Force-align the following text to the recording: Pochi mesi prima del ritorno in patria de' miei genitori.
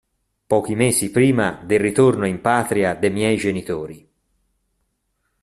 Pochi 0.47 0.73
mesi 0.73 1.11
prima 1.11 1.61
del 1.63 1.79
ritorno 1.79 2.25
in 2.25 2.41
patria 2.41 2.95
de' 2.95 3.09
miei 3.11 3.37
genitori. 3.37 4.09